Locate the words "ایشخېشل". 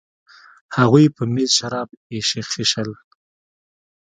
2.13-2.89